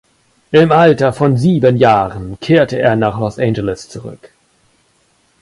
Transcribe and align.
Im 0.51 0.71
Alter 0.71 1.13
von 1.13 1.37
sieben 1.37 1.77
Jahren 1.77 2.39
kehrte 2.39 2.79
er 2.79 2.95
nach 2.95 3.19
Los 3.19 3.37
Angeles 3.37 3.87
zurück. 3.87 4.31